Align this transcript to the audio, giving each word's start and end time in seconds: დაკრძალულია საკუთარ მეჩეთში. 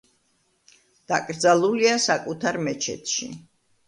დაკრძალულია 1.11 1.91
საკუთარ 2.05 2.57
მეჩეთში. 2.69 3.29